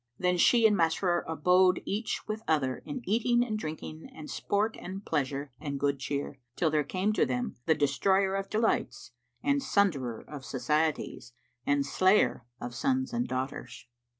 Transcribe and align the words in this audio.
Then 0.17 0.39
she 0.39 0.65
and 0.65 0.75
Masrur 0.75 1.21
abode 1.27 1.79
each 1.85 2.27
with 2.27 2.41
other 2.47 2.77
in 2.87 3.03
eating 3.07 3.43
and 3.45 3.55
drinking 3.59 4.09
and 4.11 4.31
sport 4.31 4.75
and 4.79 5.05
pleasure 5.05 5.51
and 5.59 5.79
good 5.79 5.99
cheer, 5.99 6.39
till 6.55 6.71
there 6.71 6.83
came 6.83 7.13
to 7.13 7.23
them 7.23 7.57
the 7.67 7.75
Destroyer 7.75 8.33
of 8.33 8.49
delights 8.49 9.11
and 9.43 9.61
Sunderer 9.61 10.25
of 10.27 10.43
societies 10.43 11.33
and 11.67 11.85
Slayer 11.85 12.47
of 12.59 12.73
sons 12.73 13.13
and 13.13 13.27
daughters. 13.27 13.85